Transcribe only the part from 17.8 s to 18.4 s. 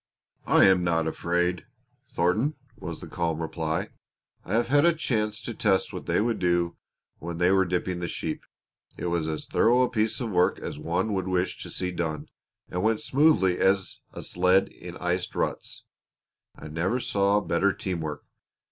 work.